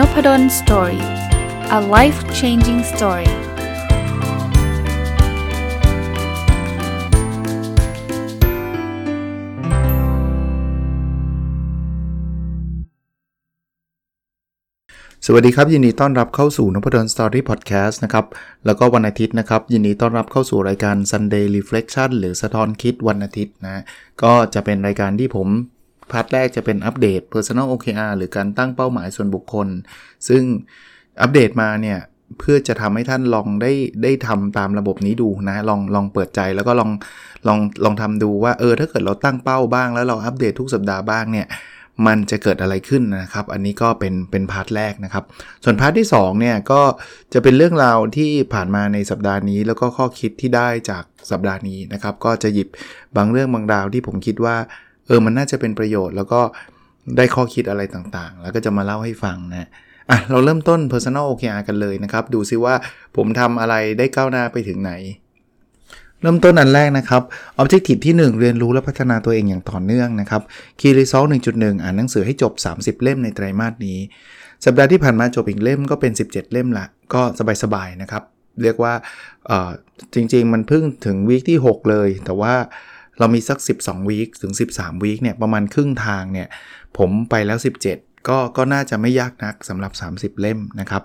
[0.00, 1.02] Nopadol's Story
[1.78, 3.32] a life changing story ส
[15.32, 18.26] วัสดีครับ ยินดีต้อนรับเข้าสู่นพดล Story พอดแคสต์นะครับ
[18.66, 23.82] แล้วก็วันอาทิตย์นะครับ ยินดีต้อนรับเข้าสู่รายการ Sunday Reflection หรือสะท้อนคิดวันอาทิตย์นะ
[24.22, 25.48] ก็จะเป็นรายการที่ผม
[26.12, 29.68] part แรกจะเป็นอัปเดต Personal OKR หรือการตั้งเป้าหมายส่วนบุคคล
[30.28, 30.42] ซึ่ง
[31.22, 31.98] อัปเดตมาเนี่ย
[32.38, 36.90] เพื่อจะทำให้ท่านลองได้ได้ทำตามระบบนี้ดูนะ ลองลองเปิดใจแล้วก็ลอง
[37.46, 41.48] ลองลองทำดูว่าเออถ้าเกิดเราตั้งเป้าบ้าง แล้วเราอัปเดตทุกสัปดาห์บ้างเนี่ย
[42.06, 45.24] มันจะเกิดอะไรขึ้นนะครับ อันนี้ก็เป็นเป็น part แรกนะครับ
[45.64, 46.82] ส่วน part ที่2เนี่ยก็
[47.32, 52.68] จะเป็นเรื่องราวที่ผ่านมาในสัปดาห์นี้ แล้วก็ข้อคิดที่ได้จากสัปดาห์นี้นะครับ ก็จะหยิบ
[53.16, 54.56] บางเรื่องบางราวที่ผมคิดว่า
[55.10, 56.40] เออมันน่าจะเป็นประโยชน์ แล้วก็
[57.16, 59.68] ได้ข้อคิดอะไรต่างๆ แล้วก็จะมาเล่าให้ฟังนะ
[60.10, 62.74] อะเราเริ่มต้น personal OKR กันเลยนะครับ ดูซิว่า
[63.16, 64.92] ผมทำอะไรได้ก้าวหน้าไปถึงไหน
[66.22, 67.22] เริ่มต้นอันแรกนะครับ
[67.60, 70.42] objective ที่ 1 เรียนรู้และพัฒนาตัวเองอย่างต่อเนื่องนะครับ
[70.80, 73.98] key result 1.1 อ่านหนังสือให้จบ 30 เล่มในไตรมาสนี้
[74.64, 77.22] สัปดาห์ที่ผ่านมาจบอีกเล่มก็เป็น 17 เล่มละ ก็
[77.62, 78.22] สบายๆนะครับ
[78.62, 78.92] เรียกว่า
[80.14, 82.54] จริงๆ มันเพิ่งถึงวีคที่ 6 เลย แต่ว่า
[83.20, 86.48] เรามีสัก 12วีคถึง 13วีคเนี่ยประมาณครึ่งทางเนี่ย
[86.98, 87.58] ผมไปแล้ว
[87.92, 89.92] 17 ก็ก็น่าจะไม่ยากนักสำหรับ
[90.36, 91.02] 30 เล่มนะครับ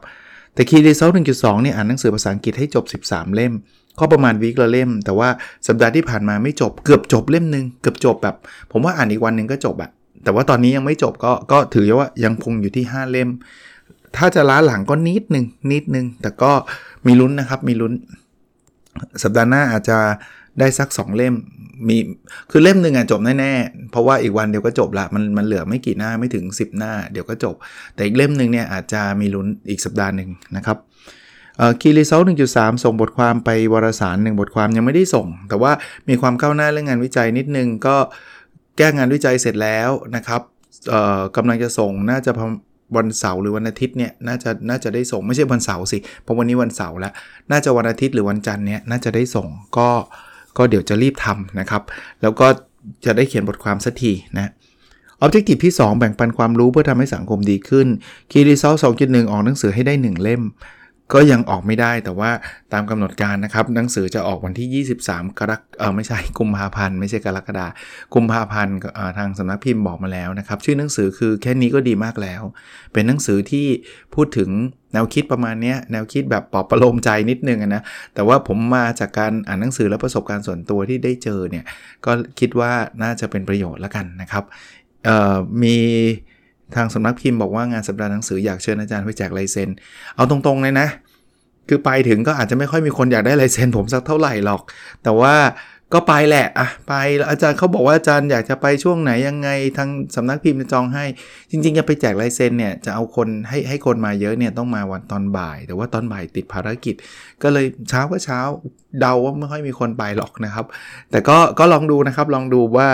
[0.54, 3.54] แต่คีย์ดีเซล1.2เนี่ยอ่านหนังสือภาษาอังกฤษให้จบ 13 เล่ม
[4.00, 5.30] ก็ประมาณวีคละเล่ม แต่ว่า
[5.68, 8.36] สัปดาห์ที่ผ่านมาไม่จบเกือบจบเล่มหนึ่งเกือบจบแบบ
[8.72, 9.90] ผมว่าอ่านอีกวันหนึ่งก็จบอะ
[10.24, 13.30] แต่ว่าตอนนี้ยังไม่จบก็ก็ถือว่ายังคงอยู่ที่ 5 เล่ม
[14.18, 16.52] ถ้าจะล้าหลังก็นิดหนึ่งนิดหนึ่งแต่ก็
[17.06, 17.94] มีลุ้นนะครับมีลุ้น
[19.24, 19.98] สัปดาห์หน้าอาจจะ
[20.60, 21.36] ได้สัก 2 เล่ม
[21.88, 21.98] มี
[22.52, 27.56] คือเล่มหนึ่งอะจบแน่ๆ เพราะว่าอีกวันเดียวก็จบละมันมันเหลือไม่กี่หน้าไม่ถึง 10 หน้า เดี๋ยวก็จบ
[27.96, 30.78] แต่อีกเล่มหนึ่งเนี่ยอาจจะมีลุ้นอีกสัปดาห์หนึ่งนะครับ
[31.82, 35.72] คีรีเซลหนึ่งจุดสามส่งบทความไปวารสารหนึ่งบทความยังไม่ได้ส่ง แต่ว่า
[36.10, 37.96] มีความก้าวหน้าเรื่องงานวิจัยนิดนึงก็
[38.78, 40.42] แก้งานวิจัยเสร็จแล้วนะครับ
[41.36, 42.32] กำลังจะส่งน่าจะ
[42.98, 47.14] วันเสาร์หรือวันอาทิตย์เนี่ยน่าจะน่าจะได้ส่งไม่ใช่วันเสาร์สิเพราะวันนี้วันเสาร์แล้ว
[47.52, 49.48] น่าจะวันอาทิตย์หรือวันจันทร์เนี่ยน่าจะได้ส่ง
[49.78, 49.90] ก็
[50.58, 51.82] ก็เดี๋ยวจะรีบทำนะครับ
[52.22, 52.48] แล้วก็
[53.06, 54.52] จะได้เขียนบทความสักทีนะ
[55.24, 57.88] Objective ที่ 2 แบ่งปันความรู้เพื่อทำให้สังคมดีขึ้น
[58.32, 60.42] Key Result 2.1ออกหนังสือให้ได้ 1 เล่ม
[61.14, 62.32] ก็ยังออกไม่ได้แต่ว่า
[62.74, 67.68] ตามกำหนดการนะครับ หนังสือจะออกวันที่ 23 กรกเออไม่ใช่กุมภาพันธ์ไม่ใช่กรกฎา
[68.14, 68.76] กุมภาพันธ์
[69.18, 72.42] ทางสำนักพิมพ์บอกมาแล้วนะครับ ชื่อหนังสือคือแค่นี้ก็ดีมากแล้ว
[72.94, 73.68] เป็นหนังสือที่
[74.16, 74.50] พูดถึง
[74.94, 77.84] แนวคิดประมาณนี้แนวคิดแบบปลอบประโลมใจนิดนึงนะ
[78.14, 81.66] แต่ว่าผมมาจากการอ่านหนังสือและประสบการณ์ส่วนตัวที่ได้เจอเนี่ย
[82.06, 82.72] ก็คิดว่า
[83.04, 84.44] น่าจะเป็นประโยชน์แล้วกันนะครับ
[85.64, 85.78] มี
[86.76, 89.70] ทางสำนักพิมพ์บอกว่างานสัปดาห์หนังสืออยากเชิญอาจารย์ไปแจกลายเซ็น
[90.16, 90.88] เอาตรงๆเลยนะ
[91.70, 94.62] คือไปถึงก็อาจจะไม่ค่อยมีคนอยากได้ลายเซ็นผมสักเท่าไหร่หรอก
[95.04, 95.36] แต่ว่า
[95.94, 101.06] ก็ไปแหละอะไปแล้วอาจารย์เขาบอกว่าอาจารย์อยากจะไปช่วงไหนยังไงทางสำนักพิมพ์จะจองให้
[101.52, 106.96] จริงๆจะไปแจกลายเซ็นเนี่ยจะเอาคนให้ให้คนมาเยอะเนี่ยต้องมาวันตอนบ่าย แต่ว่าตอนบ่ายติดภารกิจ
[107.44, 108.40] ก็เลยเช้าก็เช้า
[109.00, 110.66] เดาว่าไม่ค่อยมีคนไปหรอกนะครับ
[111.12, 112.88] แต่ก็ก็ลองดูนะครับลองดูว่า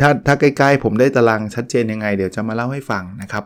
[0.00, 3.44] ถ้าถ้าใกล้ๆผมได้ตารางชัดเจนยังไง เดี๋ยวจะมาเล่าให้ฟังนะครับ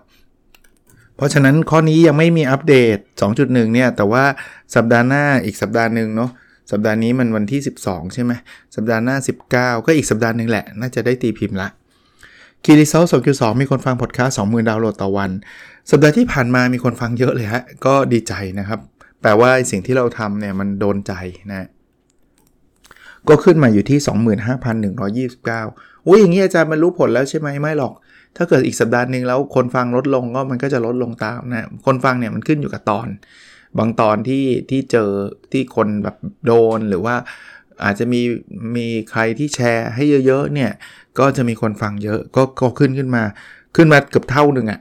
[1.17, 2.97] เพราะฉะนั้นข้อนี้ยังไม่มีอัปเดต
[3.31, 4.25] 2.1 เนี่ย แต่ว่า
[4.75, 6.31] สัปดาห์หน้าอีกสัปดาห์หนึ่งเนาะ
[6.71, 8.33] สัปดาห์นี้มันวันที่ 12 ใช่ไหม
[8.75, 9.17] สัปดาห์หน้า
[9.51, 11.69] 19 ก็อีกสัปดาห์หนึ่งแหละ น่าจะได้ตีพิมพ์ละ
[12.65, 15.31] คีรีเซล2.2มีคนฟังพอดแคสต์20,000ดาวน์โหลดต่อวัน
[15.91, 18.81] สัปดาห์ที่ผ่านมามีคนฟังเยอะเลยฮะ ก็ดีใจนะครับ
[19.21, 21.13] แปลว่าสิ่งที่เราทำเนี่ยมันโดนใจ
[21.51, 21.69] นะ
[23.29, 23.99] ก็ขึ้นมาอยู่ที่
[25.35, 27.93] 25,129 อุ้ยอย่างนี้อาจารย์มันรู้ผลแล้วใช่ไหมไม่หรอก
[28.37, 33.09] ถ้าเกิดอีกสัปดาห์หนึ่งแล้วคนฟังลดลงก็มันก็จะลดลงตามนะ คนฟังเนี่ยมันขึ้นอยู่กับตอน
[33.79, 35.11] บางตอนที่ที่เจอ
[35.53, 37.15] ที่คนแบบโดนหรือว่า
[37.85, 38.21] อาจจะมี
[38.77, 40.71] มีใครที่แชร์ให้เยอะๆเนี่ย
[41.19, 43.23] ก็จะมีคนฟังเยอะก็ก็ขึ้นขึ้นมา
[43.77, 44.81] ขึ้นมาเกือบเท่าหนึ่งอะ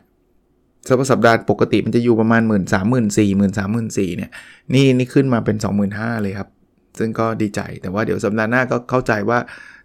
[0.88, 4.32] สัปสัปดาห์ปกติมันจะอยู่ประมาณ1 3 0 0 0 0 4 1 3 0 0 0 4เนี่ย
[4.74, 5.58] นี่นี่ขึ้นมาเป็น
[5.90, 6.50] 25,000 เลยครับ
[7.00, 9.40] ซึ่งก็ดีใจแต่ว่าเดี๋ยวสัปดาห์หน้าก็เข้าใจว่า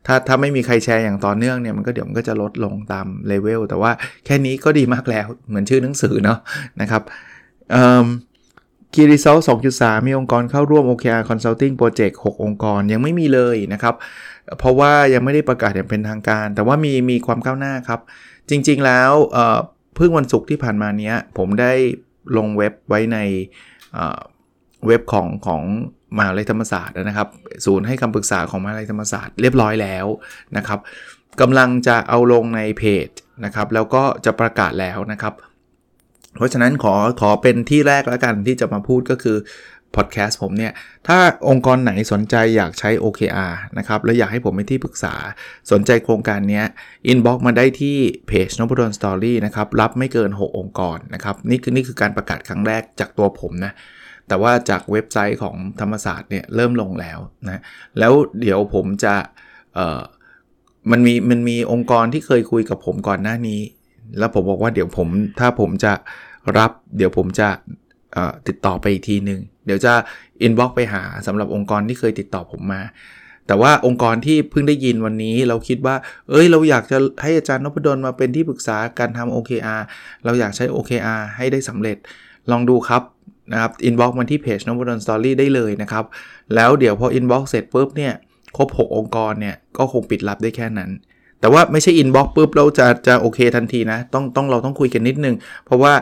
[0.06, 3.90] ถ้าถ้าไม่มีใครแชร์อย่างต่อเนื่องเนี่ยมันก็เดี๋ยวมันก็จะลดลงตามเลเวลแต่ว่า
[4.24, 6.38] แค่นี้ก็ดีมากแล้วเหมือนชื่อหนังสือเนาะ
[6.80, 7.02] นะครับ
[8.94, 9.38] คีรีเซล
[9.72, 13.94] 2.3มีองค์กรเข้าร่วม OKR Consulting Project 6 องค์กรยังไม่มีเลยนะครับ
[14.58, 18.00] เพราะว่ายังไม่ได้ประกาศอย่างเป็นทางการ แต่ว่ามีมีความก้าวหน้าครับ
[18.50, 19.12] จริงๆแล้ว
[19.96, 21.72] เพิ่งวันศุกร์ที่ผ่านมาเนี้ย ผมได้
[22.36, 23.18] ลงเว็บไว้ใน
[24.86, 25.62] เว็บของของ
[26.18, 27.28] มหาลัยธรรมศาสตร์นะครับ
[27.66, 30.06] ศูนย์ให้คำปรึกษาของมหาลัยธรรมศาสตร์เรียบร้อยแล้ว
[30.56, 30.78] นะครับ
[31.40, 33.08] กำลังจะเอาลงในเพจ
[33.44, 35.34] นะครับแล้วก็จะประกาศแล้วนะครับ
[36.36, 39.36] เพราะฉะนั้นขอขอเป็นที่แรกแล้วกันที่จะมาพูดก็คือ
[39.96, 40.72] พอดแคสต์ผมเนี่ย
[41.08, 41.18] ถ้า
[41.48, 45.14] องค์กรไหนสนใจอยากใช้ OKR นะครับ และอยากให้ผมเป็นที่ปรึกษา
[45.72, 46.62] สนใจโครงการนี้
[47.06, 47.96] inbox มาได้ที่
[48.28, 53.72] เพจน p ด d สตอรี่นะครับ รับไม่เกิน 6 องค์กรนะครับ นี่คือนี่คือการประกาศครั้งแรกจากตัวผมนะ
[54.28, 57.60] แต่ว่าจากเว็บไซต์ของธรรมศาสตร์เนี่ยเริ่มลงแล้วนะ
[57.98, 59.14] แล้วเดี๋ยวผมจะ
[60.90, 63.60] มันมีมันมีองค์กรที่เคยคุยกับผมก่อนหน้านี้
[64.18, 65.08] แล้วผมบอกว่าเดี๋ยวผม
[65.40, 65.92] ถ้าผมจะ
[66.58, 67.48] รับ เดี๋ยวผมจะ
[68.46, 69.92] ติดต่อไปอีกทีหนึ่งเดี๋ยวจะ
[70.42, 72.82] inbox ไปหาสำหรับองค์กรที่เคยติดต่อผมมา
[73.46, 75.96] แต่ว่าองค์กรที่เพิ่งได้ยินวันนี้เราคิดว่า
[76.30, 79.82] เอ้ย เราอยากจะให้อาจารย์นพดลมาเป็นที่ปรึกษาการทำ OKR
[80.24, 81.96] เราอยากใช้ OKR ให้ได้สำเร็จ
[82.50, 83.02] ลองดูครับ
[83.52, 86.04] นะครับ inbox มาที่เพจนพดล Story ได้เลยนะครับ
[86.54, 88.12] แล้วเดี๋ยวพอ inbox เสร็จปุ๊บเนี่ย
[88.56, 90.90] ครบ 6 องค์กรเนี่ยก็คงปิดรับได้แค่นั้น
[91.40, 95.34] แต่ว่าไม่ใช่ inbox ปุ๊บเราจะจะโอเคทันทีนะต้องต้องเราต้องคุยกันนิดนึง
[95.66, 95.92] เพราะว่า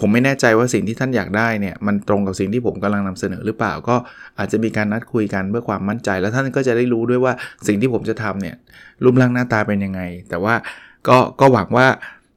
[0.00, 3.96] ผมไม่แน่ใจว่าสิ่งที่ท่านอยากได้เนี่ยมันตรงกับสิ่งที่ผมกำลังนำเสนอหรือเปล่า ก็
[4.38, 7.32] อาจจะมีการนัดคุยกันเพื่อความมั่นใจ แล้วท่านก็จะได้รู้ด้วยว่า
[7.66, 8.56] สิ่งที่ผมจะทำเนี่ย
[9.04, 10.54] รูปร่างหน้าตาเป็นยังไง แต่ว่า
[11.08, 11.86] ก็ก็หวังว่า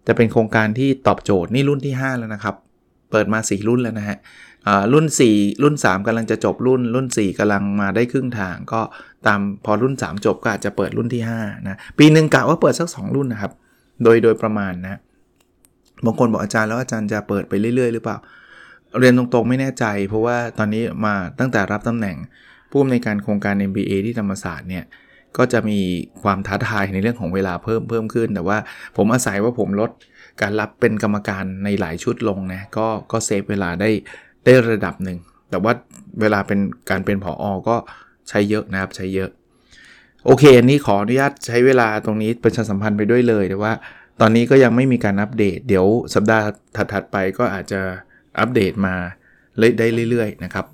[0.08, 2.56] จะเป็นโครงการที่ตอบโจทย์นี่รุ่นที่ 5 แล้วนะครับ
[3.12, 4.18] เปิดมา 4 รุ่นแล้วนะฮะ
[4.94, 8.82] รุ่น 4 รุ่น 3กำลังจะจบรุ่น รุ่น 4กำลังมาได้ครึ่งทาง ก็
[9.28, 13.52] ตามพอรุ่น 3 จบก็อาจจะเปิดรุ่นที่5นะปีหนึ่งกะว่าเปิดสัก 2 รุ่นนะครับ
[14.04, 15.00] โดยโดยประมาณนะ
[16.06, 18.18] บางคนบอกอาจารย์แล้วอาจารย์จะเปิดไปเรื่อย ๆ หรือเปล่า
[19.00, 22.16] เรียนตรงๆไม่แน่ใจ เพราะว่าตอนนี้มาตั้งแต่รับตำแหน่ง
[22.72, 24.84] ผู้อำนวยการโครงการ MBA ที่ธรรมศาสตร์เนี่ย
[25.38, 25.80] ก็จะมี
[26.24, 28.58] ความท้าทายในเรื่องของเวลาเพิ่มเพิ่มขึ้น แต่ว่า
[28.98, 29.92] ผมอาศัยว่าผมลด
[30.42, 33.90] การรับเป็นกรรมการในหลายชุดลงนะก็ก็เซฟเวลาได้
[34.46, 35.18] ได้ระดับหนึ่ง
[35.50, 35.74] แต่ว่า
[36.22, 36.60] เวลาเป็น
[36.90, 37.76] การเป็นผออก็
[38.30, 39.30] ใช้เยอะนะครับใช้เยอะ
[40.26, 43.74] โอเคอันนี้ขออนุญาตใช้เวลาตรงนี้ประชาสัมพันธ์ไปด้วยเลยแต่ว่า
[44.22, 46.46] ตอนนี้ก็ยังไม่มีการอัปเดต เดี๋ยวสัปดาห์
[46.76, 47.82] ถัดๆไปก็อาจจะ
[48.40, 48.96] อัปเดตมา
[49.80, 50.66] ได้เรื่อยๆนะครับ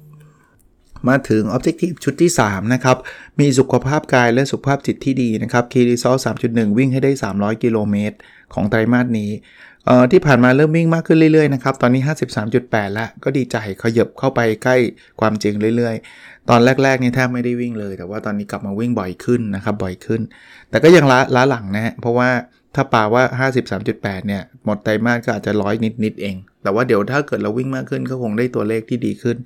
[1.09, 2.98] มาถึง Objective ชุดที่ 3 นะครับ
[3.39, 8.18] มีสุขภาพกายและสุขภาพจิตที่ดีนะครับ Key Result 3.1 วิ่งให้ได้ 300 กิโลเมตร
[8.53, 9.31] ของไตรมาสนี้
[10.12, 12.01] ที่ผ่านมาเริ่มวิ่งมากขึ้นเรื่อยๆนะครับ ตอนนี้
[12.48, 14.75] 53.8 แล้ว ก็ดีใจขยับเข้าไปใกล้
[15.19, 20.21] ความจริงเรื่อยๆ ตอนแรกๆนี่แทบไม่ได้วิ่งเลย แต่ว่าตอนนี้กลับมาวิ่งบ่อยขึ้นนะครับ บ่อยขึ้น
[20.69, 22.30] แต่ก็ยังล้าล้าหลังนะฮะ เพราะว่า
[22.75, 23.24] ถ้าปาว่า
[23.81, 29.38] 53.8 เนี่ย หมดไตรมาสก็อาจจะร้อยนิดๆเอง แต่ว่าเดี๋ยวถ้าเกิดเราวิ่งมากขึ้นก็คงได้ตัวเลขที่ดีขึ้น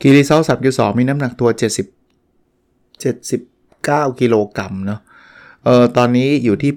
[0.00, 5.00] คีรีเซลสับสองมีน้ำหนักตัว 70 79กิโลกรัมเนาะ
[5.64, 6.72] เออตอนนี้อยู่ที่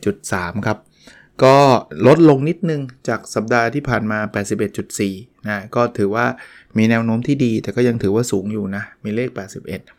[0.00, 0.78] 81.3 ครับ
[1.44, 1.56] ก็
[2.06, 4.18] ลดลงนิดนึงจากสัปดาห์ที่ผ่านมา
[4.84, 6.26] 81.4 นะ ก็ถือว่า
[6.78, 9.28] มีแนวโน้มที่ดี แต่ก็ยังถือว่าสูงอยู่นะ มีเลข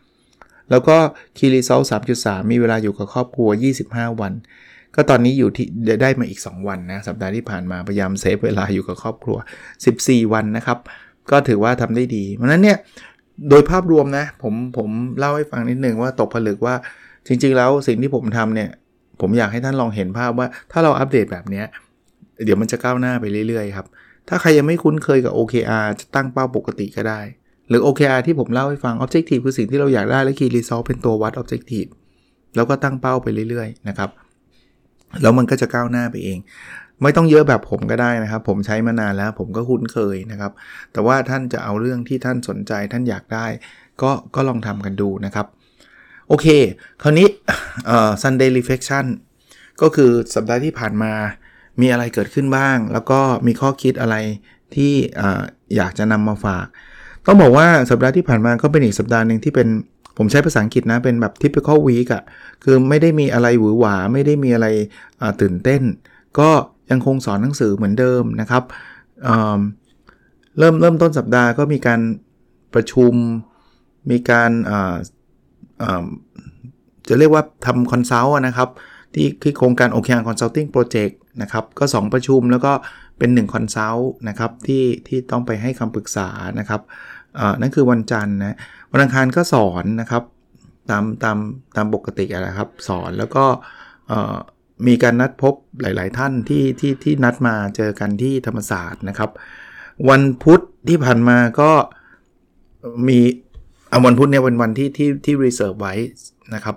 [0.00, 0.96] 81 แล้วก็
[1.36, 1.80] คีรีเซล
[2.16, 3.48] 3.3 มีเวลาอยู่กับครอบครัว
[3.84, 4.32] 25 วัน
[4.94, 5.66] ก็ตอนนี้อยู่ที่
[6.02, 9.38] ได้มาอีก 2 วันนะ สัปดาห์ที่ผ่านมาพยายามเซฟเวลาอยู่กับครอบครัว
[9.84, 10.78] 14 วันนะครับ
[11.30, 12.76] ก็ถือว่าทำได้ดีเพราะนั้นเนี่ย
[13.50, 14.88] โดยภาพรวมนะผมผม
[15.18, 16.74] เล่าให้ฟังนิดนึงว่าตกผลึกว่า
[17.26, 18.70] จริง ๆ แล้วสิ่งที่ผมทำเนี่ย
[19.20, 21.62] ผมอยากให้ท่านลองเห็นภาพว่าถ้าเราอัปเดตแบบนี้
[22.44, 23.86] เดี๋ยวมันจะก้าวหน้าไปเรื่อยๆครับ
[24.28, 27.20] ถ้าใครยังไม่คุ้นเคยกับ OKR จะตั้งเป้าปกติก็ได้
[27.68, 31.90] หรือ OKR ที่ผมเล่าให้ฟัง Objective คือสิ่งที่เราอยากได้และ Key Result เป็นตัววัด Objective
[32.56, 34.10] แล้วก็ตั้งเป้าไปเรื่อยๆนะครับ
[35.22, 36.38] แล้วมันก็จะก้าวหน้าไปเอง
[37.02, 40.52] ไม่ต้องเยอะแบบผมก็ได้นะครับ ผมใช้มานานแล้ว ผมก็คุ้นเคยนะครับ
[40.92, 43.46] แต่ว่าท่านจะเอาเรื่องที่ท่านสนใจท่านอยากได้
[44.02, 45.46] ก็ก็ลองทำกันดูนะครับ
[46.28, 46.46] โอเค
[47.02, 47.28] คราวนี้
[48.22, 49.06] Sunday reflection
[49.82, 51.12] ก็คือสัปดาห์ที่ผ่านมา
[51.80, 54.16] มีอะไรเกิดขึ้นบ้าง แล้วก็มีข้อคิดอะไร
[54.74, 54.92] ที่
[55.76, 56.66] อยากจะนำมาฝาก
[57.26, 59.68] ต้องบอกว่าสัปดาห์ที่ผ่านมาก็เป็นอีกสัปดาห์หนึ่งที่เป็น
[60.18, 62.22] ผมใช้ภาษาอังกฤษนะ เป็นแบบ typical week อะ่ะ
[62.64, 64.66] คือไม่ได้มีอะไรหวือหวา ไม่ได้มีอะไร
[65.40, 65.82] ตื่นเต้น
[66.38, 66.50] ก็
[66.90, 68.64] ยังคงสอนหนังสือเหมือนเดิมนะครับ
[69.24, 72.00] เเริ่มเริ่มต้นสัปดาห์ก็มีการ
[72.74, 73.12] ประชุม
[74.10, 74.50] มีการ
[77.08, 78.68] จะเรียกว่าทำคอนซัลท์นะครับ
[79.14, 82.72] ที่ที่โครงการ OKR Consulting Project นะครับ ก็ 2 ประชุมแล้วก็
[83.18, 86.28] เป็น1 consult นะครับที่ที่ต้องไปให้คำปรึกษา
[86.58, 86.80] นะครับ
[87.60, 88.56] นั่นคือวันจันทร์นะ
[88.92, 90.22] วันอังคารก็สอนนะครับ
[90.90, 91.38] ตามตาม
[91.76, 93.44] ตามปกตินะไรครับ สอนแล้วก็
[94.86, 99.30] มีการนัดพบหลาย ๆ ท่านที่ที่ที่นัดมาเจอกันที่ธรรมศาสตร์นะครับ
[100.08, 101.70] วันพุธที่ผ่านมาก็
[103.08, 103.18] มี
[103.88, 105.94] เอาวันพุธเนี่ยเป็นวันที่ที่ที่ reserve ไว้
[106.54, 106.76] นะครับ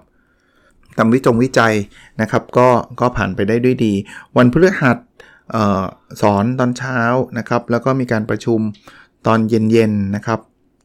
[0.97, 1.73] ทำวิจงวิจัย
[2.21, 2.67] นะครับ ก็
[2.99, 3.93] ก็ผ่านไปได้ด้วยดี
[4.37, 4.97] วันพฤหัส
[6.21, 6.99] สอนตอนเช้า
[7.37, 8.59] นะครับ แล้วก็มีการประชุม
[9.27, 10.39] ตอนเย็นๆนะครับ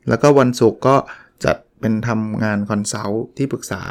[0.09, 0.97] แล้วก็วันศุกร์ก็
[1.45, 3.83] จัดเป็นทำงาน consult ที่ปรึกษา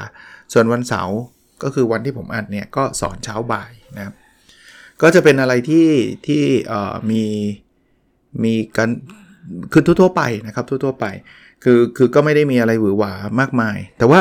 [0.54, 1.18] ส่วนวันเสาร์
[1.64, 4.14] ก็คือวันที่ผมอัดเนี่ยก็สอนเช้าบ่ายนะครับ
[5.02, 5.90] ก็จะเป็นอะไรที่
[6.28, 6.44] ที่
[7.12, 7.24] มี
[8.44, 8.90] มีกัน
[9.72, 11.06] คือทั่วๆไปนะครับทั่วๆไป
[11.64, 14.20] คือคือก็ไม่ได้มีอะไรหวือหวามากมาย แต่ว่า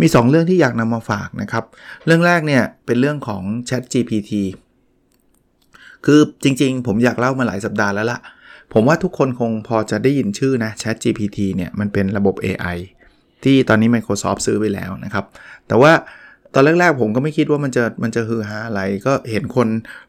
[0.00, 1.64] มี 2 เรื่องที่อยากนำมาฝากนะครับ
[2.06, 4.32] เรื่องแรกเนี่ยเป็นเรื่องของ Chat GPT
[6.04, 8.20] คือจริงๆ ผมอยากเล่ามาหลายสัปดาห์แล้วละ่ะ
[8.72, 12.78] ผมว่าทุกคนคงพอจะได้ยินชื่อนะ Chat GPT เนี่ยมันเป็นระบบ AI
[13.44, 15.24] ที่ตอนนี้ Microsoft ซื้อไปแล้วนะครับ
[15.68, 15.92] แต่ว่า
[16.58, 19.68] ตอนแรกๆผมก็ไม่คิดว่ามันจะมันจะฮือฮาอะไร ก็เห็นคน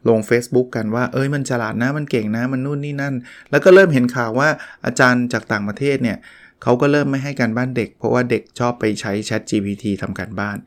[0.10, 3.16] ลง Facebook กันว่า เอ้ยมันฉลาดนะมันเก่งนะมันนู่นนี่นั่น
[3.52, 4.50] แล้วก็เริ่มเห็นข่าวว่า
[4.86, 6.18] อาจารย์จากต่างประเทศเนี่ย
[6.64, 10.58] เขาก็เริ่มไม่ให้การบ้านเด็ก เพราะว่าเด็กชอบไปใช้ Chat GPT ทำการบ้าน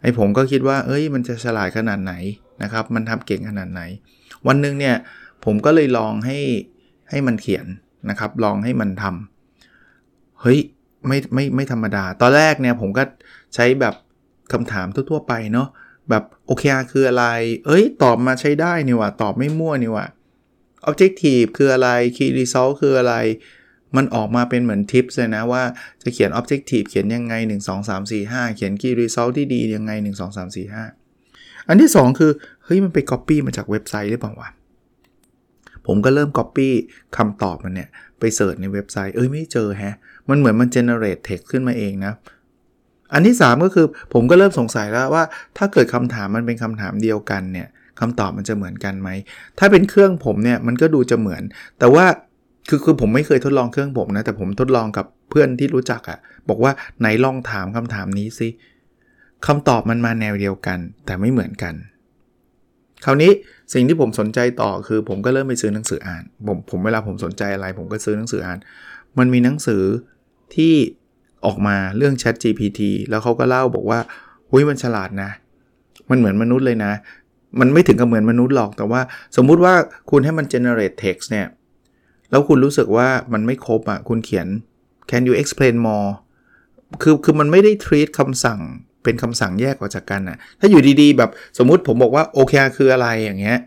[0.00, 2.14] ไอ้ผมก็คิดว่า เอ้ยมันจะฉลาดขนาดไหน
[2.62, 3.82] นะครับ มันทำเก่งขนาดไหน
[4.46, 4.96] วันหนึ่งเนี่ย
[5.44, 6.38] ผมก็เลยลองให้
[7.10, 7.66] ให้มันเขียน
[8.10, 10.58] นะครับ ลองให้มันทำเฮ้ย
[11.06, 13.02] ไม่ไม่ไม่ธรรมดา ตอนแรกเนี่ยผมก็
[13.54, 13.94] ใช้แบบ
[14.52, 15.68] คำถามทั่วๆไปเนาะ
[16.10, 17.26] แบบโอเคคืออะไร
[17.66, 20.06] เอ้ย ตอบมาใช้ได้นี่ว่าตอบไม่มั่วนี่ว่า
[20.88, 23.14] objective คืออะไร key result คืออะไร
[23.96, 25.62] มันออกมาเป็นเหมือนทิปเลยนะว่า
[26.02, 30.74] จะเขียน objective เขียนยังไง 1 2 3 4 5 เขียน key result ที่ดียังไง 1 2 3 4
[30.74, 32.32] 5 อันที่ 2 คือ
[32.64, 34.50] เฮ้ย มันไป copy มาจากเว็บไซต์หรือเปล่าวะ
[35.86, 36.68] ผมก็เริ่ม copy
[37.16, 39.96] คำตอบมันเนี่ย ไปเสิร์ชในเว็บไซต์ เอ้ย ไม่เจอแฮะ
[40.28, 42.12] มันเหมือนมัน generate text ขึ้นมาเองนะ
[43.12, 45.24] อันที่ 3 ก็คือผมก็เริ่มสงสัยแล้วว่า
[45.58, 47.68] ถ้าเกิดคำถามมันเป็นคำถามเดียวกันเนี่ย
[48.00, 49.08] คำตอบมันจะเหมือนกันไหม
[49.58, 51.42] ถ้าเป็นเครื่องผมเนี่ยมันก็ดูจะเหมือน
[51.78, 52.04] แต่ว่า
[52.68, 58.48] คือคือผมไม่เคยทดลองเครื่องผมนะ แต่ผมทดลองกับเพื่อนที่รู้จักอะ่ะ บอกว่าไหนลองถามคำถามนี้สิ
[59.46, 61.74] คำตอบมันมาแนวเดียวกัน แต่ไม่เหมือนกัน
[63.04, 63.30] คราวนี้
[63.72, 68.58] สิ่งที่ผมสนใจต่อคือ ผมก็เริ่มไปซื้อหนังสืออ่าน ผมผมเวลาผมสนใจอะไร ผมก็ซื้อหนังสืออ่าน
[69.18, 69.82] มันมีหนังสือ
[70.54, 70.74] ที่
[71.46, 72.80] ออกมาเรื่อง Chat GPT
[73.10, 73.98] แล้วเขาก็เล่าบอกว่า
[74.50, 75.30] หุ้ยมันฉลาดนะ
[76.10, 76.92] มันเหมือนมนุษย์เลยนะ
[77.60, 79.00] มันไม่ถึงกับเหมือนมนุษย์หรอก แต่ว่า
[79.36, 79.74] สมมุติว่า
[80.10, 81.48] คุณให้มัน generate text เนี่ย
[82.30, 84.48] แล้วคุณรู้สึกว่ามันไม่ครบอะ คุณเขียน
[85.10, 86.10] can you explain more
[87.02, 88.60] คือคือมันไม่ได้ treat คำสั่ง
[89.04, 93.58] เป็นคำสั่งแยกออกจากกันอะ ถ้าอยู่ดีๆ แบบสมมุติผมบอกว่าโอเคคืออะไรอย่างเงี้ย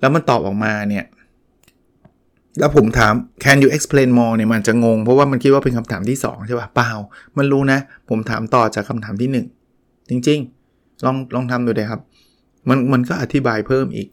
[0.00, 1.04] แล้วมันตอบออกมาเนี่ย
[2.58, 6.90] แล้วผมถาม can you explain more เนี่ยมันจะงง เพราะว่ามันคิดว่าเป็นคำถามที่ 2 ใช่ป่ะเปล่า
[7.38, 9.30] มันรู้นะ ผมถามต่อจากคำถามที่
[9.74, 12.00] 1 จริงๆ ลองลองทำดูเลยครับ
[12.68, 14.08] มันมันก็อธิบายเพิ่มอีก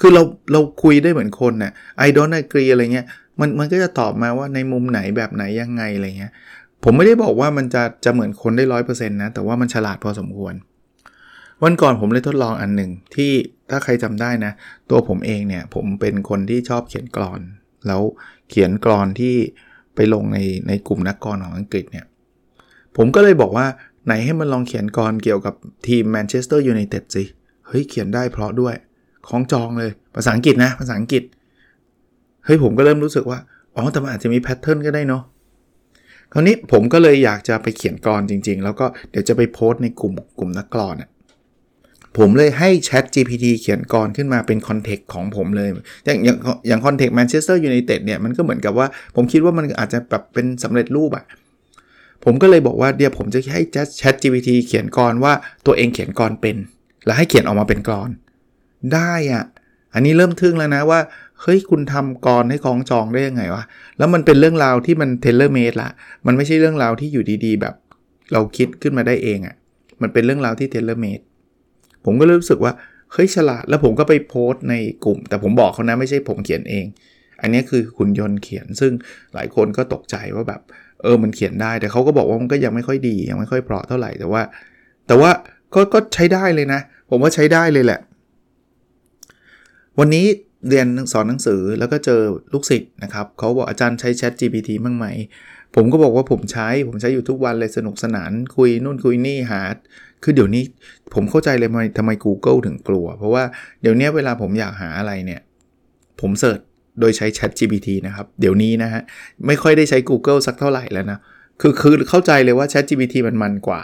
[0.00, 0.22] คือเรา
[0.52, 1.72] เราคุยได้เหมือนคนนะ่ะ
[2.06, 3.06] I don't agree อะไรเงี้ย
[3.40, 6.32] มันมันก็จะตอบมาว่าในมุมไหนแบบไหนยังไงอะไรเงี้ย
[6.84, 10.54] ผมไม่ได้บอกว่ามันจะจะเหมือนคนได้ร้อยเปอร์เซ็นต์นะ แต่ว่ามันฉลาดพอสมควร
[11.62, 13.32] วันก่อนผมเลยทดลองอันหนึ่งที่
[13.70, 14.52] ถ้าใครจำได้นะ
[14.90, 17.40] ตัวผมเองเนี่ย ผมเป็นคนที่ชอบเขียนกรอน
[17.86, 18.02] แล้ว
[18.50, 19.34] เขียนกรอนที่
[19.94, 20.38] ไปลงใน
[20.68, 22.06] ในกลุ่มนักกรของอังกฤษเนี่ย
[22.96, 23.66] ผมก็เลยบอกว่า
[24.06, 25.54] ไหนให้มันลองเขียนกรเกี่ยวกับ
[25.86, 27.24] ทีมแมนเชสเตอร์ยูไนเต็ดสิ
[27.66, 28.74] เฮ้ย เขียนได้เพราะด้วย
[29.28, 31.22] ของจองเลย ภาษาอังกฤษนะ ภาษาอังกฤษ
[32.44, 33.38] เฮ้ย ผมก็เริ่มรู้สึกว่า
[33.76, 35.22] อ๋อ แต่มันอาจจะมีแพทเทิร์นก็ได้เนาะ
[36.32, 41.10] คราวนี้ผมก็เลยอยากจะไปเขียนกรจริง ๆ แล้วก็เดี๋ยวจะไปโพสต์ในกลุ่มกลุ่มนักกลอนอะ
[42.18, 45.68] ผมเลยให้ Chat GPT เขียนกลอนขึ้นมาเป็น context ของผมเลย
[46.04, 46.36] อย่างอย่าง
[46.68, 51.24] อย่าง context แมนเชสเตอร์ยูไนเต็ดเนี่ยมันก็เหมือนกับว่าผมคิดว่ามันอาจจะแบบเป็นสำเร็จรูปอะ
[52.24, 53.62] ผมก็เลยบอกว่าเดี๋ยวผมจะให้
[54.00, 55.32] Chat GPT เขียนกลอนว่า
[55.66, 56.56] ตัวเองเขียนกลอนเป็น
[57.06, 58.10] แล้วให้เขียนออกมาเป็นกลอน
[58.94, 59.44] ได้อะ
[59.94, 61.00] อันนี้เริ่มทึ่งแล้วนะว่า
[61.40, 63.62] เฮ้ยคุณทำกลอนให้คล้องจองได้ยังไงวะ
[63.98, 65.90] แล้วมันเป็นเรื่องราวที่มัน tailor-made ละ
[66.26, 67.74] มันไม่ใช่เรื่องราวที่อยู่ดีๆ แบบ
[68.32, 69.54] เราคิดขึ้นมาได้เองอะ่ะ
[70.02, 71.20] มันเป็นเรื่องราวที่เทเลเมด
[72.04, 72.72] ผมก็รู้สึกว่า
[73.12, 76.86] เฮ้ยฉลาดแล้วผมก็ไปโพสต์ในกลุ่ม แต่ผมบอกเขานะไม่ใช่ผมเขียนเอง
[77.40, 78.92] อันนี้คือคุณยนต์เขียนซึ่ง
[79.34, 80.60] หลายคนก็ตกใจว่าแบบ
[81.02, 84.42] เออมันเขียนได้ แต่เขาก็บอกว่ามันก็ยังไม่ค่อยดียังไม่ค่อยเพราะเท่าไหร่แต่ว่า
[85.06, 85.30] แต่ว่า
[85.74, 86.80] ก็ก็ใช้ได้เลยนะ
[87.10, 88.00] ผมว่าใช้ได้เลยแหละ
[89.98, 90.26] วันนี้
[90.68, 92.20] เรียนสอนหนังสือแล้วก็เจอ
[92.52, 95.06] ลูกศิษย์นะครับเขาบอกอาจารย์ใช้ Chat GPT บ้างไหม
[95.74, 99.62] ผมก็บอกว่าผมใช้ ผมใช้อยู่ทุกวันเลยสนุกสนาน คุยนู่นคุยนี่หา
[100.24, 100.62] คือเดี๋ยวนี้
[101.14, 103.44] ผมเข้าใจเลยทำไมทำไม Google ถึงกลัว เพราะว่า
[103.82, 105.40] เดี๋ยวนี้เวลาผมอยากหาอะไรเนี่ย
[106.20, 106.60] ผมเสิร์ช
[107.00, 109.02] โดยใช้ Chat GPT นะครับ เดี๋ยวนี้นะฮะ
[109.46, 111.18] ไม่ค่อยได้ใช้ Google สักเท่าไหร่แล้วนะ
[111.60, 113.82] คือคือเข้าใจเลยว่า Chat GPT มันมันกว่า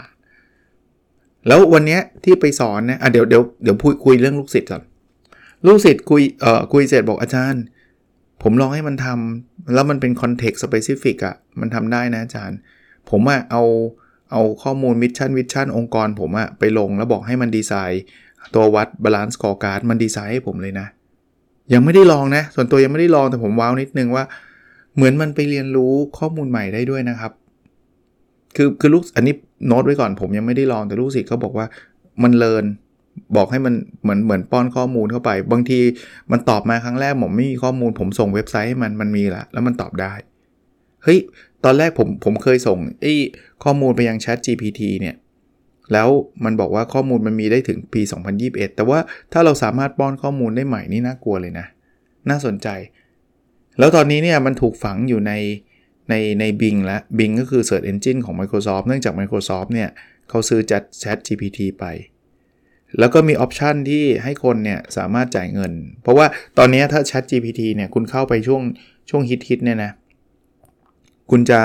[1.47, 4.83] แล้ววันนี้ที่ไปสอนนี่ยอะเดี๋ยวเดี๋ยวเดี๋ยวพูดคุยเรื่องลูกศิษย์ก่อน
[5.67, 7.63] ลูกศิษย์คุยเอ่อคุยเสร็จบอกอาจารย์
[8.43, 12.59] ผมลองให้มันทำแล้วมันเป็น context specific อะมันทำได้นะอาจารย์
[13.11, 13.63] ผมอะเอา
[14.31, 18.03] เอาข้อมูล mission vision องค์กรผมอะไปลงแล้วบอกให้มันดีไซน์
[18.55, 20.87] ตัววัด balanced scorecard มันดีไซน์ให้ผมเลยนะ
[21.73, 24.25] ยังไม่ได้ลองนะ ส่วนตัวยังไม่ได้ลองแต่ผมว้าวนิดนึงว่า
[24.97, 27.33] เหมือนมันไปเรียนรู้ข้อมูลใหม่ได้ด้วยนะครับ
[28.57, 29.35] คือคือลูกอันนี้
[29.67, 31.67] โน้ตไว้ก่อนผมยังไม่ได้ลองแต่ลูกศิษย์เขาบอกว่า
[32.23, 32.65] มันเลิน
[33.37, 35.81] บอกให้มันเหมือนเหมือนป้อนข้อมูลเข้าไป บางที
[36.33, 40.13] มันตอบมาครั้งแรกผมไม่มีข้อมูล ผมส่งเว็บไซต์ให้มันมันมีละแล้วมันตอบได้
[41.05, 41.19] เฮ้ย
[41.65, 43.15] ตอนแรกผมผมเคยส่งไอ้
[43.65, 45.17] ข้อมูลไปยัง Chat GPT เนี่ย
[45.93, 46.09] แล้ว
[46.45, 48.03] มันบอกว่าข้อมูลมันมีได้ถึงปี
[48.39, 48.99] 2021 แต่ว่า
[49.33, 51.67] ถ้าเราสามารถป้อนข้อมูลได้ใหม่นี่น่ากลัวเลยนะ
[52.31, 52.69] น่าสนใจ
[53.79, 55.33] แล้วตอนนี้เนี่ยมันถูกฝังอยู่ใน
[56.11, 59.89] ในใน Bing และ Bing ก็คือ Search Engine ของ Microsoft เนื่องจาก Microsoft เนี่ย
[60.29, 61.85] เขาซื้อ Chat Chat GPT ไป
[62.99, 66.27] แล้วก็มีออปชันที่ให้คนเนี่ยสามารถจ่ายเงิน เพราะว่า
[66.59, 68.63] ตอนนี้ถ้า Chat GPT เนี่ยคุณเข้าไปช่วง
[69.11, 69.91] ช่วงฮิตๆเนี่ยนะ
[71.31, 71.61] คุณจะ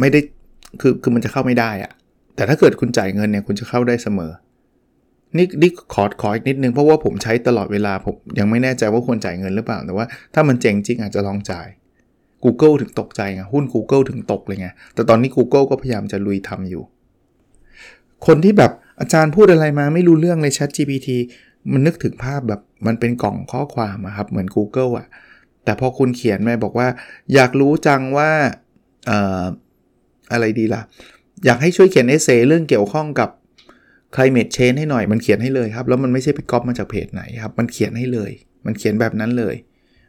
[0.00, 0.20] ไม่ได้
[0.80, 1.92] คือคือมันจะเข้าไม่ได้อะ
[2.36, 4.32] แต่ถ้าเกิดคุณจ่ายเงินเนี่ยคุณจะเข้าได้เสมอ
[5.36, 11.68] นี่นี่ขอขออีกนิดนึงเพราะว่าผมใช้ตลอดเวลาผมยังไม่แน่ใจว่าควรจ่ายเงินหรือเปล่า แต่ว่าถ้ามันเจ๋งจริงอาจจะลองจ่าย
[12.44, 16.82] Google ถึงตกใจไงหุ้น Google ถึงตกเลยไงแต่ตอนนี้ Google ก็พยายามจะลุยทำอยู่
[18.26, 21.08] คนที่แบบอาจารย์พูดอะไรมาไม่รู้เรื่องเลย Chat GPT
[21.72, 25.06] มันนึกถึงภาพแบบมันเป็นกล่องข้อความอะครับเหมือน Google อะ
[25.64, 26.88] แต่พอคุณเขียนมาบอกว่า
[27.34, 28.30] อยากรู้จังว่า
[29.10, 29.12] อ
[30.32, 30.82] อะไรดีล่ะ
[31.44, 33.30] อยากให้ช่วยเขียนเอเซเรื่องเกี่ยวข้องกับ
[34.14, 38.30] climate change ให้หน่อยมันเขียนให้เลยครับ แล้วมันไม่ใช่ไปก๊อปมาจากเพจไหนครับ มันเขียนให้เลย
[38.66, 39.54] มันเขียนแบบนั้นเลย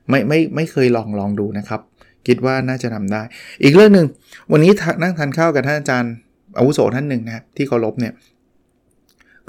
[0.09, 1.81] ไม่ไม่ไม่เคยลองลองดูนะครับ
[2.27, 3.21] คิดว่าน่าจะทำได้
[3.63, 4.07] อีกเรื่องหนึ่ง
[4.51, 6.13] วันนี้นั่งทานข้าวกับท่านอาจารย์
[6.57, 8.13] อาวุโสท่านหนึ่งนะที่เคารพเนี่ย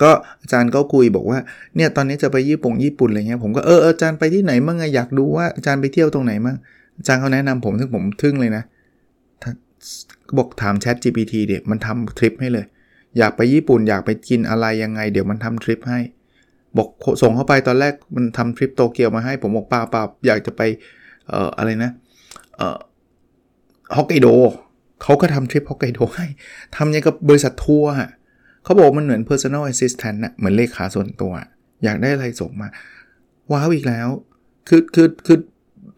[0.03, 0.11] ก็
[0.43, 1.39] อาจารย์ก็คุยบอกว่า
[1.77, 6.57] เนี่ยตอนนี้จะไปญี่ปุ่นญี่ปุ่นอะไรเงี้ยผมก็เอออาจารย์ไปที่ไหนมั่งอยากดูว่าอาจารย์ไปเที่ยวตรงไหนมั่ง
[6.99, 8.65] อาจารย์เขาแนะนำผมซึ่งผมทึ่งเลยนะ
[10.37, 12.67] บอกถาม Chat GPT เดี๋ยวมันทำทริปให้เลย
[13.19, 16.01] อยากไปญี่ปุ่นอยากไปกินอะไรยังไง เดี๋ยวมันทำทริปให้
[16.77, 16.89] บอก
[17.23, 20.63] ส่งเข้าไปตอนแรกมันทำทริปโตเกียวมาให้ ผมบอกปล่าปล่าอยากจะไป
[21.29, 21.91] เอ่ออะไรนะ
[22.57, 22.79] เอ่อ
[23.97, 24.29] ฮอกไกโด
[25.03, 26.27] เขาก็ทำทริปฮอกไกโดให้
[26.77, 27.93] ทำยังกับบริษัททัวร์
[28.65, 31.33] เขาบอกมันเหมือน personal assistant นะเหมือนเลขาส่วนตัว
[31.85, 32.69] อยากได้อะไรส่งมา
[33.53, 34.09] ว้าวอีกแล้ว
[34.69, 35.39] คือคือคือ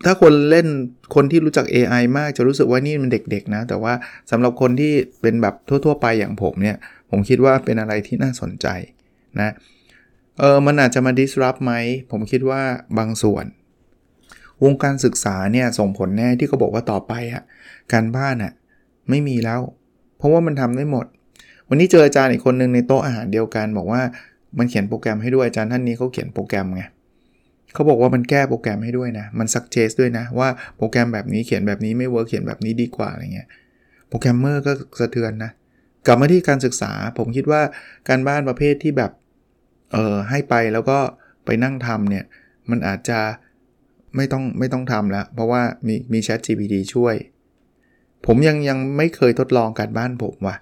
[0.04, 0.66] ถ้าคนเล่น
[1.14, 3.92] คนที่รู้จัก AI มากจะรู้สึกว่านี่มันเด็กๆนะ แต่ว่า
[4.30, 6.76] สำหรับคนที่เป็นแบบทั่ว ๆ ไปอย่างผมเนี่ย
[7.10, 8.66] ผมคิดว่าเป็นอะไรที่น่าสนใจ
[9.40, 9.54] นะ
[10.38, 11.72] เออมันอาจจะมา disrupt ไหม
[12.10, 12.62] ผมคิดว่า
[12.98, 13.44] บางส่วน
[14.64, 17.42] วงการศึกษาเนี่ยส่งผลแน่ที่เขาบอกว่าต่อไปอะ
[17.92, 18.52] การบ้านอะ
[19.10, 19.60] ไม่มีแล้ว
[20.16, 21.06] เพราะว่ามันทำได้หมด
[21.68, 24.02] วันนี้เจออาจารย์อีกคนหนึ่งในโต๊ะอาหารเดียวกันบอกว่า
[24.58, 26.82] มันเขียนโปรแกรมให้ด้วยอาจารย์ท่านนี้เขาเขียนโปรแกรมไง
[27.74, 33.48] เขาบอกว่ามันแก้โปรแกรมให้ด้วยนะ มัน suggest ด้วยนะ ว่าโปรแกรมแบบนี้เขียนแบบนี้ไม่ work เขียนแบบนี้ดีกว่าอะไรเงี้ย
[34.08, 35.50] โปรแกรมเมอร์ก็สะเทือนนะ
[36.06, 37.60] กลับมาที่การศึกษา ผมคิดว่า
[38.08, 39.10] การบ้านประเภทที่แบบ
[39.92, 40.98] เออให้ไปแล้วก็
[41.44, 42.24] ไปนั่งทำเนี่ย
[42.70, 43.20] มันอาจจะ
[44.16, 47.14] ไม่ต้องไม่ต้องทำแล้ว เพราะว่ามีมี Chat GPT ช่วย
[48.26, 50.56] ผมยังยังไม่เคยทดลองการบ้านผมว่ะ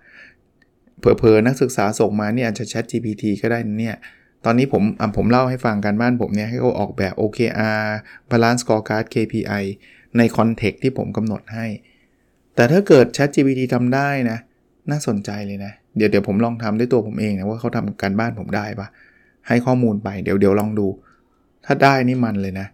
[1.19, 3.97] เผลอๆนักศึกษาส่งมาเนี่ยอาจจะ Chat GPT ก็ได้เนี่ย
[4.45, 4.83] ตอนนี้ผม
[5.17, 7.83] ผมเล่าให้ฟังการบ้านผมเนี่ยให้เขาออกแบบ OKR
[8.31, 9.65] Balance Scorecard KPI
[10.19, 11.67] ใน context ที่ผมกำหนดให้
[12.55, 14.39] แต่ถ้าเกิด ChatGPT ทำได้นะ
[14.91, 18.89] น่าสนใจเลยนะ เดี๋ยวเดี๋ยวผมลองทำด้วยตัวผมเองนะว่าเขาทำการบ้านผมได้ปะ
[19.49, 20.87] ให้ข้อมูลไปเดี๋ยวเดี๋ยวลองดู
[21.65, 22.67] ถ้าได้นี่มันเลยนะ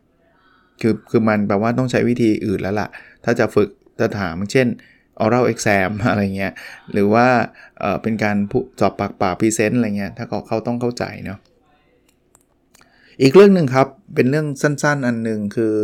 [0.81, 2.89] คือคือมันแปลว่าต้องใช้วิธีอื่นแล้วล่ะ
[3.25, 3.69] ถ้าจะฝึก
[4.01, 4.67] จะถามเช่น
[5.25, 6.53] oral exam อะไรเงี้ย
[6.93, 7.27] หรือว่า
[7.81, 8.37] เออเป็นการ
[8.81, 11.39] สอบปากเปล่า present อะไรเงี้ยถ้าเขาเขาต้องเข้าใจเนาะ
[13.23, 15.75] อีกเรื่องหนึ่งครับ เป็นเรื่องสั้นๆ อันหนึ่งคือ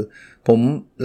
[0.49, 0.61] ผม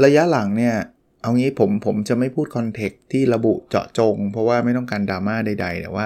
[0.05, 0.75] ระยะหลังเนี่ย
[1.21, 6.05] เอางี้ผมผมจะไม่พูดคอนเทกต์ที่ระบุเจาะจง เพราะว่าไม่ต้องการดราม่าใด ๆ แต่ว่า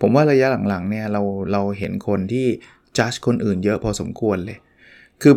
[0.00, 2.46] ผมว่าระยะหลังๆเนี่ยเราเราเห็นคนที่
[2.98, 4.58] จัดคนอื่นเยอะพอสมควรเลย
[5.22, 5.34] คือ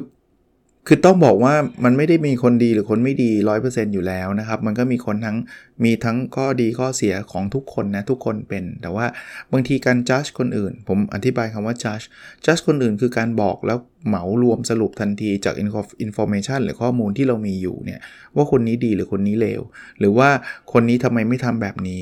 [0.88, 5.38] คือต้องบอกว่ามันไม่ได้มีคนดีหรือคนไม่ดี 100%อยู่แล้วนะครับ มันก็มีคนทั้ง
[5.84, 9.06] มีทั้งข้อดีข้อเสียของทุกคนนะ ทุกคนเป็น แต่ว่า
[9.52, 12.02] บางทีการจัดคนอื่น ผมอธิบายคำว่า judge
[12.46, 18.00] judge คนอื่นคือการบอกแล้วเหมารวมสรุปทันทีจาก information หรือข้อมูลที่เรามีอยู่เนี่ย
[18.36, 19.62] ว่าคนนี้ดีหรือคนนี้เลว
[20.00, 20.30] หรือว่า
[20.74, 22.02] คนนี้ทำไมไม่ทำแบบนี้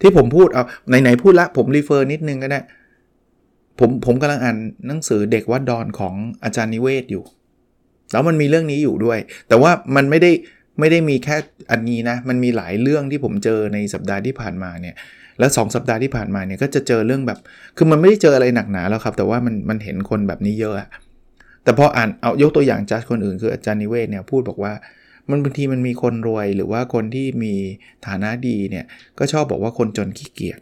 [0.00, 2.60] ที่ผมพูดเอาไหนๆพูดละผม refer นิดนึงก็ได้
[3.78, 7.24] ผมผมกำลังอ่านหนังสือเด็กวัดดอนของอาจารย์นิเวศน์อยู่
[8.12, 9.18] แล้วมันมีเรื่องนี้อยู่ด้วย
[9.48, 10.30] แต่ว่ามันไม่ได้
[10.80, 11.36] ไม่ได้มีแค่
[11.70, 14.94] อันนี้นะ มันมีหลายเรื่องที่ผมเจอในสัปดาห์ที่ผ่านมาเนี่ย
[15.38, 17.38] แล้ว2สัปดาห์ที่ผ่านมาเนี่ยก็จะเจอเรื่องแบบ
[17.76, 20.74] คือมันไม่ได้เจออะไรหนักหนาแล้วครับ แต่ว่ามันมันเห็นคนแบบนี้เยอะ
[21.64, 24.72] แต่พออ่านเอายกตัวอย่างจัดคนอื่นคืออาจารย์นิเวศเนี่ยพูดบอกว่า
[25.30, 27.54] มันบางทีมันมีคนรวยหรือว่าคนที่มี
[28.06, 28.84] ฐานะดีเนี่ย
[29.18, 30.60] ก็ชอบบอกว่าคนจนขี้เกียจ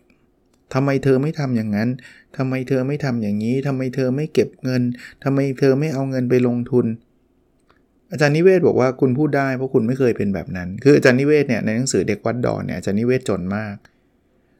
[0.74, 1.88] ทำไมเธอไม่ทำอย่างนั้น
[2.36, 4.82] ทำไมเธอไม่ทำอย่างนี้ทำไมเธอไม่เก็บเงิน
[5.24, 6.86] ทำไมเธอไม่เอาเงินไปลงทุน
[8.12, 13.74] อาจารย์นิเวศบอกว่าคุณพูดได้เพราะคุณไม่เคยเป็นแบบนั้น คืออาจารย์นิเวศเนี่ยในหนังสือเด็กวัดดอนเนี่ยอาจารย์นิเวศจนมาก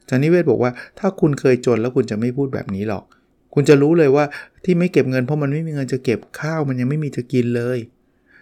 [0.01, 3.03] อาจารย์นิเวศบอกว่าถ้าคุณเคยจนแล้วคุณจะไม่พูดแบบนี้หรอก
[3.53, 4.25] คุณจะรู้เลยว่า
[4.65, 7.79] ที่ไม่เก็บเงินเพราะมันไม่มีเงินจะเก็บข้าวมันยังไม่มีจะกินเลย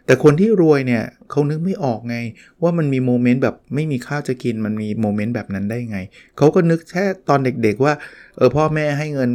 [0.05, 2.17] แต่คนที่รวยเนี่ยเขานึกไม่ออกไง
[2.63, 5.99] ว่ามันมีโมเมนต์แบบไม่มีข้าวจะกินมันมีโมเมนต์แบบนั้นได้ไง
[6.37, 7.93] เขาก็นึกแค่ตอนเด็กๆว่า
[8.37, 9.31] เออพ่อแม่ให้เงิน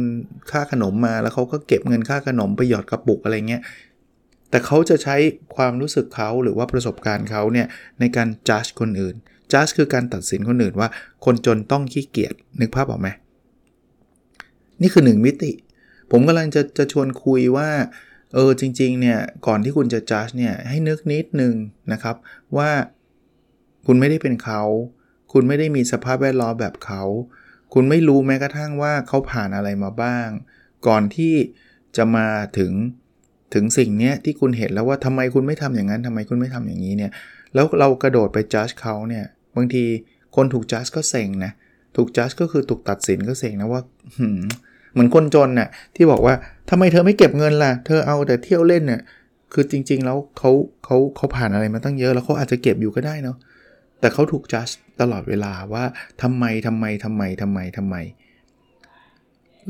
[0.51, 3.61] ค่าขนมมาแล้วเขาก็เก็บเงินค่าขนมไปหยอดกระปุกอะไรเงี้ย
[4.51, 5.15] แต่เขาจะใช้
[5.55, 7.67] ความรู้สึกเขาหรือว่าประสบการณ์เขาเนี่ย
[7.99, 9.15] ในการจัดคนอื่น
[9.53, 10.89] จัดคือการตัดสินคนอื่นว่า
[11.25, 13.07] คนจนต้องขี้เกียจนึกภาพออกไหม
[14.81, 15.51] นี่คือหนึ่งมิติ
[16.11, 17.69] ผมกำลังจะจะชวนคุยว่า
[18.33, 21.53] เออจริงๆเนี่ยก่อนที่คุณจะจัดเนี่ยให้นึกนิดนึง
[21.91, 22.15] นะครับ
[22.57, 22.69] ว่า
[23.85, 24.61] คุณไม่ได้เป็นเขา
[25.33, 27.03] คุณไม่ได้มีสภาพแวดล้อมแบบเขา
[27.73, 30.27] คุณไม่รู้แม้กระทั่งว่าเขาผ่านอะไรมาบ้าง
[30.87, 31.33] ก่อนที่
[31.97, 32.71] จะมาถึง
[33.53, 37.11] ถึงสิ่งนี้ที่คุณเห็นแล้วว่าทำไมคุณไม่ทำอย่างนั้นทำไมคุณไม่ทำอย่างนี้เนี่ย
[37.53, 39.83] แล้วเรากระโดดไปจัดเขาเนี่ยบางที
[40.35, 41.51] คนถูกจัดก็เซ็งนะ
[41.95, 43.81] ถูกจัดก็คือถูกตัดสินก็เซ็งนะว่า
[44.93, 46.35] เหมือนคนจนน่ะที่บอกว่า
[46.69, 49.01] ทำไมเธอไม่เก็บเงินล่ะ เธอเอาแต่เที่ยวเล่นเนี่ย
[49.53, 50.51] คือจริง ๆ แล้วเขา
[50.85, 53.37] เขาเขาผ่านอะไรมาตั้งเยอะแล้วเขาอาจจะเก็บอยู่ก็ได้เนาะ
[53.99, 54.67] แต่เขาถูกจัด
[55.01, 55.83] ตลอดเวลาว่า
[56.21, 57.95] ทำไมทำไมทำไมทำไมทำไม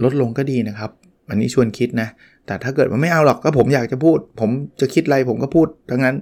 [0.04, 0.92] ลดลงก็ดีนะครับ
[1.30, 2.10] อันนี้ชวนคิดนะ
[2.52, 4.50] แต่ถ้าเกิดว่าไม่เอาหรอกก็ผมอยากจะพูด ผม
[4.82, 6.16] จะคิดอะไรผมก็พูดดังนั้น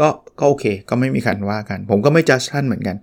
[0.00, 0.08] ก็
[0.40, 2.96] ก็โอเค ก็ไม่มีการว่ากัน ผมก็ไม่จัดท่านเหมือนกัน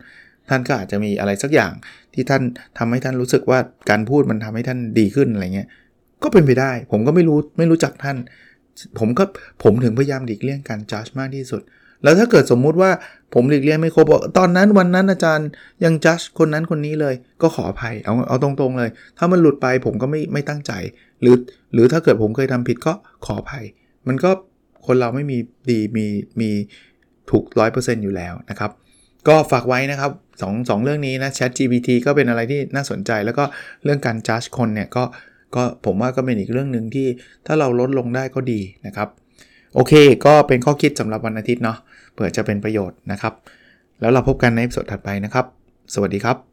[0.50, 1.72] ท่านก็อาจจะมีอะไรสักอย่าง
[2.13, 2.41] ที่ท่าน
[2.78, 5.67] ทำให้ท่านรู้สึกว่าการพูดมันทำให้ท่านดีขึ้นอะไรเงี้ย
[6.24, 8.17] ก็เป็นไปได้ ผมก็ไม่รู้ไม่รู้จักท่าน
[9.00, 9.24] ผมก็
[9.63, 11.62] ผมถึงพยายามหลีกเลี่ยงการจัดมากที่สุด
[12.04, 12.91] แล้วถ้าเกิดสมมุติว่า
[13.34, 14.06] ผมหลีกเลี่ยงไม่ครบ
[14.38, 15.48] ตอนนั้นวันนั้นอาจารย์
[15.86, 20.72] ยังจัดคนนั้นคนนี้เลย ก็ขออภัยเอาเอาตรงๆเลย ถ้ามันหลุดไปผมก็ไม่ไม่ตั้งใจ
[21.24, 21.38] หรือ
[21.74, 22.94] หรือถ้าเกิดผมเคยทำผิดก็
[23.26, 23.66] ขออภัย
[24.08, 24.32] มันก็
[24.86, 25.38] คนเราไม่มี
[25.70, 26.06] ดีมี
[26.40, 26.50] มี
[27.30, 28.72] ถูก 100%อยู่แล้วนะครับ
[29.28, 33.44] ก็ฝากไว้นะครับสองสองเรื่องนี้นะ Chat GPT ก็เป็นอะไรที่น่าสนใจ แล้วก็
[33.84, 35.04] เรื่องการจัดคนเนี่ยก็
[35.56, 37.08] ก็ผมว่าก็เป็นอีกเรื่องหนึ่งที่
[37.46, 39.10] ถ้าเราลดลงได้ก็ดีนะครับ
[39.76, 39.94] โอเค
[40.26, 41.78] ก็เป็นข้อคิดสำหรับวันอาทิตย์เนาะ
[42.14, 43.34] เผื่อจะเป็นประโยชน์นะครับ
[44.02, 45.46] แล้วเราพบกันในสดถัดไปนะครับ
[45.94, 46.53] สวัสดีครับ